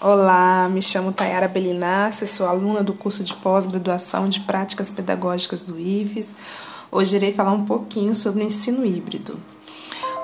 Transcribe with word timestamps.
Olá, 0.00 0.68
me 0.68 0.80
chamo 0.80 1.12
Tayara 1.12 1.48
Belinassi, 1.48 2.24
sou 2.28 2.46
aluna 2.46 2.84
do 2.84 2.94
curso 2.94 3.24
de 3.24 3.34
pós-graduação 3.34 4.28
de 4.28 4.38
Práticas 4.38 4.92
Pedagógicas 4.92 5.62
do 5.62 5.76
IFES. 5.76 6.36
Hoje 6.88 7.16
irei 7.16 7.32
falar 7.32 7.50
um 7.50 7.64
pouquinho 7.64 8.14
sobre 8.14 8.44
o 8.44 8.46
ensino 8.46 8.86
híbrido. 8.86 9.36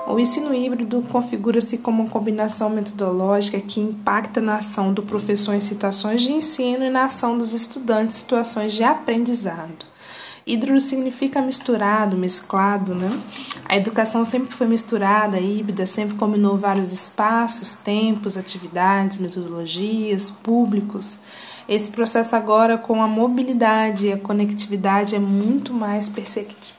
O 0.07 0.17
ensino 0.17 0.55
híbrido 0.55 1.01
configura-se 1.11 1.77
como 1.77 2.03
uma 2.03 2.09
combinação 2.09 2.69
metodológica 2.69 3.59
que 3.59 3.81
impacta 3.81 4.39
na 4.39 4.59
ação 4.59 4.93
do 4.93 5.03
professor 5.03 5.53
em 5.53 5.59
situações 5.59 6.21
de 6.21 6.31
ensino 6.31 6.85
e 6.85 6.89
na 6.89 7.03
ação 7.03 7.37
dos 7.37 7.51
estudantes 7.51 8.15
em 8.15 8.19
situações 8.19 8.71
de 8.71 8.81
aprendizado. 8.81 9.85
Híbrido 10.47 10.79
significa 10.79 11.41
misturado, 11.41 12.15
mesclado, 12.15 12.93
né? 12.93 13.07
A 13.67 13.75
educação 13.75 14.23
sempre 14.23 14.53
foi 14.53 14.67
misturada, 14.67 15.39
híbrida, 15.39 15.87
sempre 15.87 16.15
combinou 16.15 16.55
vários 16.55 16.93
espaços, 16.93 17.73
tempos, 17.73 18.37
atividades, 18.37 19.17
metodologias, 19.17 20.29
públicos. 20.29 21.17
Esse 21.67 21.89
processo 21.89 22.35
agora 22.35 22.77
com 22.77 23.01
a 23.01 23.07
mobilidade 23.07 24.05
e 24.05 24.13
a 24.13 24.19
conectividade 24.19 25.15
é 25.15 25.19
muito 25.19 25.73
mais 25.73 26.11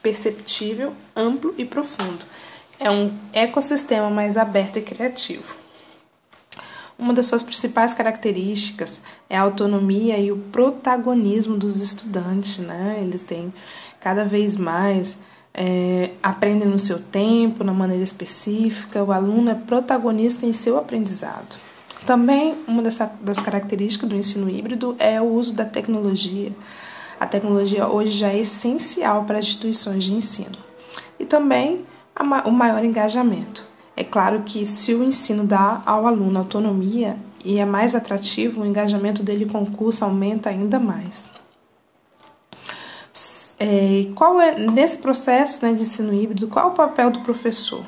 perceptível, 0.01 0.92
amplo 1.16 1.52
e 1.59 1.64
profundo. 1.64 2.24
É 2.78 2.88
um 2.88 3.10
ecossistema 3.32 4.09
mais 4.09 4.37
aberto 4.37 4.78
e 4.78 4.82
criativo. 4.82 5.65
Uma 6.98 7.12
das 7.12 7.27
suas 7.27 7.42
principais 7.42 7.92
características 7.92 9.02
é 9.28 9.37
a 9.37 9.42
autonomia 9.42 10.18
e 10.18 10.32
o 10.32 10.38
protagonismo 10.38 11.56
dos 11.56 11.80
estudantes, 11.80 12.59
né? 12.59 12.98
Eles 13.02 13.23
têm 13.23 13.52
cada 14.00 14.24
vez 14.24 14.56
mais 14.56 15.18
é, 15.56 16.10
aprendem 16.23 16.68
no 16.68 16.78
seu 16.78 16.98
tempo, 16.98 17.64
na 17.64 17.73
maneira 17.73 18.02
específica, 18.02 19.02
o 19.02 19.10
aluno 19.10 19.51
é 19.51 19.54
protagonista 19.54 20.45
em 20.45 20.52
seu 20.52 20.77
aprendizado. 20.77 21.56
Também 22.04 22.54
uma 22.68 22.82
das, 22.82 22.98
das 23.20 23.40
características 23.40 24.09
do 24.09 24.15
ensino 24.15 24.51
híbrido 24.51 24.95
é 24.98 25.20
o 25.20 25.24
uso 25.24 25.54
da 25.54 25.65
tecnologia. 25.65 26.52
A 27.18 27.26
tecnologia 27.26 27.88
hoje 27.88 28.13
já 28.13 28.29
é 28.29 28.40
essencial 28.40 29.24
para 29.24 29.38
as 29.38 29.46
instituições 29.46 30.04
de 30.04 30.13
ensino. 30.13 30.59
E 31.18 31.24
também 31.24 31.87
a, 32.15 32.23
o 32.46 32.52
maior 32.52 32.85
engajamento. 32.85 33.66
É 33.96 34.04
claro 34.04 34.42
que 34.44 34.66
se 34.66 34.92
o 34.92 35.02
ensino 35.02 35.44
dá 35.44 35.82
ao 35.86 36.06
aluno 36.06 36.38
autonomia 36.38 37.16
e 37.42 37.58
é 37.58 37.64
mais 37.64 37.94
atrativo, 37.94 38.60
o 38.60 38.66
engajamento 38.66 39.22
dele 39.22 39.46
com 39.46 39.62
o 39.62 39.70
curso 39.70 40.04
aumenta 40.04 40.50
ainda 40.50 40.78
mais. 40.78 41.24
É, 43.58 44.08
qual 44.14 44.38
é 44.38 44.58
nesse 44.58 44.98
processo 44.98 45.64
né, 45.64 45.72
de 45.72 45.82
ensino 45.82 46.12
híbrido? 46.12 46.46
Qual 46.46 46.68
é 46.68 46.68
o 46.68 46.74
papel 46.74 47.10
do 47.10 47.20
professor? 47.20 47.82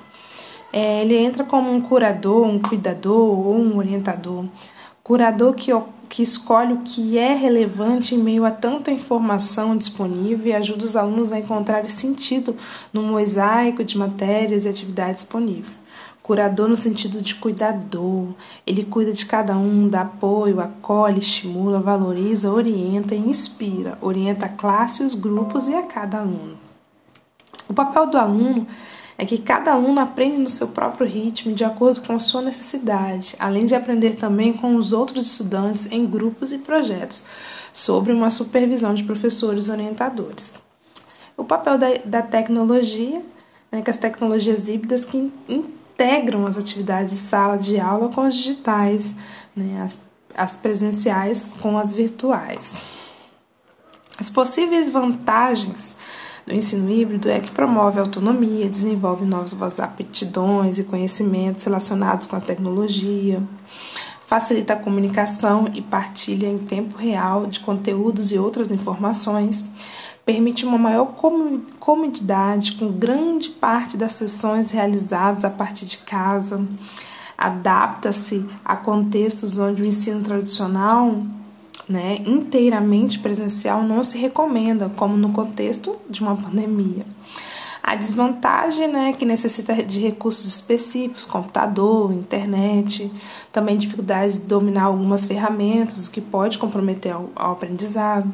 É, 0.72 1.02
ele 1.02 1.16
entra 1.16 1.44
como 1.44 1.70
um 1.70 1.80
curador, 1.80 2.46
um 2.46 2.58
cuidador 2.58 3.46
ou 3.46 3.58
um 3.58 3.76
orientador. 3.76 4.46
Curador 5.02 5.54
que, 5.54 5.70
que 6.08 6.22
escolhe 6.22 6.72
o 6.72 6.82
que 6.82 7.18
é 7.18 7.34
relevante 7.34 8.14
em 8.14 8.18
meio 8.18 8.46
a 8.46 8.50
tanta 8.50 8.90
informação 8.90 9.76
disponível 9.76 10.46
e 10.46 10.54
ajuda 10.54 10.84
os 10.84 10.96
alunos 10.96 11.32
a 11.32 11.38
encontrar 11.38 11.88
sentido 11.90 12.56
no 12.92 13.02
mosaico 13.02 13.84
de 13.84 13.96
matérias 13.98 14.64
e 14.64 14.68
atividades 14.68 15.22
disponíveis. 15.22 15.77
Curador 16.28 16.68
no 16.68 16.76
sentido 16.76 17.22
de 17.22 17.36
cuidador. 17.36 18.34
Ele 18.66 18.84
cuida 18.84 19.14
de 19.14 19.24
cada 19.24 19.56
um, 19.56 19.88
dá 19.88 20.02
apoio, 20.02 20.60
acolhe, 20.60 21.20
estimula, 21.20 21.80
valoriza, 21.80 22.52
orienta 22.52 23.14
e 23.14 23.18
inspira. 23.18 23.96
Orienta 24.02 24.44
a 24.44 24.50
classe, 24.50 25.02
os 25.02 25.14
grupos 25.14 25.68
e 25.68 25.74
a 25.74 25.84
cada 25.84 26.18
aluno. 26.18 26.58
O 27.66 27.72
papel 27.72 28.08
do 28.08 28.18
aluno 28.18 28.66
é 29.16 29.24
que 29.24 29.38
cada 29.38 29.72
aluno 29.72 30.02
aprende 30.02 30.36
no 30.36 30.50
seu 30.50 30.68
próprio 30.68 31.06
ritmo, 31.06 31.54
de 31.54 31.64
acordo 31.64 32.02
com 32.02 32.12
a 32.12 32.20
sua 32.20 32.42
necessidade, 32.42 33.34
além 33.38 33.64
de 33.64 33.74
aprender 33.74 34.16
também 34.16 34.52
com 34.52 34.76
os 34.76 34.92
outros 34.92 35.32
estudantes 35.32 35.90
em 35.90 36.04
grupos 36.04 36.52
e 36.52 36.58
projetos, 36.58 37.24
sobre 37.72 38.12
uma 38.12 38.28
supervisão 38.28 38.92
de 38.92 39.02
professores 39.02 39.70
orientadores. 39.70 40.52
O 41.38 41.42
papel 41.42 41.78
da, 41.78 41.86
da 42.04 42.20
tecnologia, 42.20 43.22
né, 43.72 43.80
que 43.80 43.88
as 43.88 43.96
tecnologias 43.96 44.68
híbridas 44.68 45.06
que 45.06 45.32
integram 45.98 46.46
as 46.46 46.56
atividades 46.56 47.12
de 47.12 47.18
sala 47.18 47.56
de 47.56 47.80
aula 47.80 48.08
com 48.08 48.20
as 48.20 48.36
digitais, 48.36 49.14
né, 49.54 49.82
as, 49.82 49.98
as 50.36 50.52
presenciais 50.52 51.48
com 51.60 51.76
as 51.76 51.92
virtuais. 51.92 52.80
As 54.18 54.30
possíveis 54.30 54.88
vantagens 54.88 55.96
do 56.46 56.54
ensino 56.54 56.88
híbrido 56.88 57.28
é 57.28 57.40
que 57.40 57.50
promove 57.50 57.98
autonomia, 57.98 58.70
desenvolve 58.70 59.24
novas 59.24 59.80
aptidões 59.80 60.78
e 60.78 60.84
conhecimentos 60.84 61.64
relacionados 61.64 62.28
com 62.28 62.36
a 62.36 62.40
tecnologia, 62.40 63.42
facilita 64.24 64.74
a 64.74 64.76
comunicação 64.76 65.68
e 65.74 65.82
partilha 65.82 66.46
em 66.46 66.58
tempo 66.58 66.96
real 66.96 67.46
de 67.46 67.58
conteúdos 67.58 68.30
e 68.30 68.38
outras 68.38 68.70
informações, 68.70 69.64
permite 70.28 70.66
uma 70.66 70.76
maior 70.76 71.14
comodidade 71.80 72.72
com 72.72 72.92
grande 72.92 73.48
parte 73.48 73.96
das 73.96 74.12
sessões 74.12 74.70
realizadas 74.70 75.42
a 75.42 75.48
partir 75.48 75.86
de 75.86 75.96
casa, 75.96 76.62
adapta-se 77.38 78.44
a 78.62 78.76
contextos 78.76 79.58
onde 79.58 79.80
o 79.80 79.86
ensino 79.86 80.22
tradicional, 80.22 81.22
né, 81.88 82.18
inteiramente 82.26 83.18
presencial, 83.20 83.82
não 83.82 84.04
se 84.04 84.18
recomenda, 84.18 84.92
como 84.94 85.16
no 85.16 85.32
contexto 85.32 85.96
de 86.10 86.20
uma 86.20 86.36
pandemia. 86.36 87.06
A 87.82 87.94
desvantagem, 87.94 88.86
né, 88.86 89.14
que 89.14 89.24
necessita 89.24 89.82
de 89.82 89.98
recursos 89.98 90.44
específicos, 90.44 91.24
computador, 91.24 92.12
internet, 92.12 93.10
também 93.50 93.78
dificuldades 93.78 94.36
de 94.36 94.44
dominar 94.44 94.84
algumas 94.84 95.24
ferramentas, 95.24 96.06
o 96.06 96.10
que 96.10 96.20
pode 96.20 96.58
comprometer 96.58 97.16
o 97.16 97.30
aprendizado. 97.34 98.30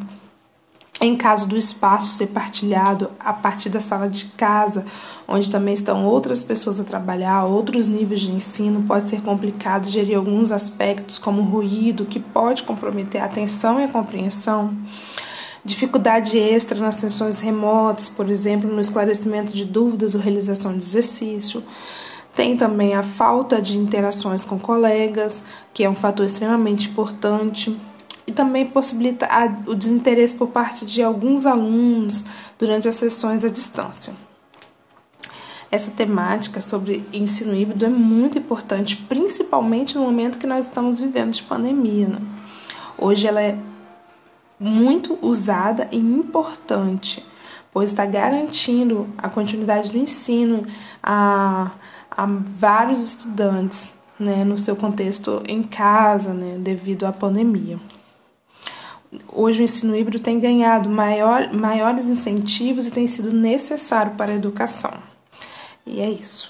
Em 1.01 1.17
caso 1.17 1.49
do 1.49 1.57
espaço 1.57 2.13
ser 2.13 2.29
partilhado 2.29 3.11
a 3.19 3.33
partir 3.33 3.69
da 3.69 3.81
sala 3.81 4.09
de 4.09 4.27
casa, 4.27 4.87
onde 5.27 5.51
também 5.51 5.75
estão 5.75 6.07
outras 6.07 6.43
pessoas 6.43 6.81
a 6.81 6.85
trabalhar, 6.85 7.45
outros 7.45 7.89
níveis 7.89 8.21
de 8.21 8.31
ensino, 8.31 8.85
pode 8.85 9.11
ser 9.11 9.21
complicado 9.21 9.89
gerir 9.89 10.17
alguns 10.17 10.53
aspectos, 10.53 11.19
como 11.19 11.43
ruído, 11.43 12.07
que 12.07 12.21
pode 12.21 12.63
comprometer 12.63 13.21
a 13.21 13.25
atenção 13.25 13.81
e 13.81 13.85
a 13.85 13.89
compreensão. 13.89 14.73
Dificuldade 15.65 16.39
extra 16.39 16.79
nas 16.79 16.97
sessões 16.97 17.41
remotas, 17.41 18.09
por 18.09 18.31
exemplo, 18.31 18.71
no 18.71 18.81
esclarecimento 18.81 19.53
de 19.53 19.65
dúvidas 19.65 20.15
ou 20.15 20.21
realização 20.21 20.73
de 20.73 20.85
exercício. 20.85 21.63
Tem 22.37 22.57
também 22.57 22.95
a 22.95 23.03
falta 23.03 23.61
de 23.61 23.77
interações 23.77 24.45
com 24.45 24.59
colegas, 24.59 25.43
que 25.73 25.83
é 25.83 25.91
um 25.91 25.95
fator 25.95 26.25
extremamente 26.25 26.89
importante 26.89 27.77
e 28.27 28.33
também 28.33 28.67
possibilita 28.67 29.29
o 29.67 29.75
desinteresse 29.75 30.35
por 30.35 30.49
parte 30.49 30.87
de 30.87 31.03
alguns 31.03 31.45
alunos 31.45 32.25
durante 32.59 32.89
as 32.89 32.95
sessões 32.95 33.45
à 33.45 33.49
distância. 33.49 34.15
Essa 35.71 35.91
temática 35.91 36.61
sobre 36.61 37.07
ensino 37.13 37.55
híbrido 37.55 37.85
é 37.85 37.89
muito 37.89 38.39
importante, 38.39 38.97
principalmente 39.09 39.97
no 39.97 40.05
momento 40.05 40.39
que 40.39 40.47
nós 40.47 40.67
estamos 40.67 41.01
vivendo 41.01 41.33
de 41.33 41.43
pandemia. 41.43 42.09
Né? 42.09 42.21
Hoje 42.97 43.27
ela 43.27 43.43
é 43.43 43.59
muito 44.59 45.19
usada 45.21 45.89
e 45.91 45.99
importante, 45.99 47.25
pois 47.73 47.91
está 47.91 48.07
garantindo 48.07 49.09
a 49.19 49.29
continuidade 49.29 49.91
do 49.91 49.99
ensino 49.99 50.65
a, 51.03 51.73
a 52.09 52.25
vários 52.25 53.03
estudantes 53.03 53.93
né, 54.19 54.45
no 54.45 54.57
seu 54.57 54.77
contexto 54.77 55.43
em 55.47 55.63
casa, 55.65 56.33
né, 56.33 56.57
devido 56.57 57.05
à 57.05 57.13
pandemia 57.13 57.81
hoje 59.35 59.61
o 59.61 59.65
ensino 59.65 59.97
híbrido 59.97 60.23
tem 60.23 60.39
ganhado 60.39 60.89
maior, 60.89 61.53
maiores 61.53 62.07
incentivos 62.07 62.87
e 62.87 62.91
tem 62.91 63.07
sido 63.07 63.33
necessário 63.33 64.13
para 64.13 64.33
a 64.33 64.37
educação. 64.37 64.93
E 65.87 66.01
é 66.01 66.09
isso. 66.09 66.49